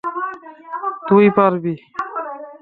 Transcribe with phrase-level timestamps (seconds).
[1.07, 1.73] তুই পারবি!